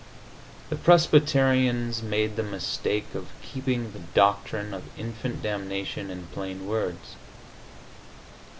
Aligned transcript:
The 0.71 0.75
Presbyterians 0.77 2.01
made 2.01 2.35
the 2.35 2.41
mistake 2.41 3.13
of 3.13 3.27
keeping 3.43 3.91
the 3.91 3.99
doctrine 3.99 4.73
of 4.73 4.85
infant 4.97 5.43
damnation 5.43 6.09
in 6.09 6.25
plain 6.33 6.65
words. 6.65 7.17